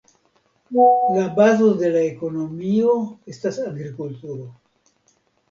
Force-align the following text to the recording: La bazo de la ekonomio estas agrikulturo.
La 1.17 1.25
bazo 1.35 1.67
de 1.81 1.91
la 1.97 2.01
ekonomio 2.13 2.97
estas 3.35 3.61
agrikulturo. 3.67 4.51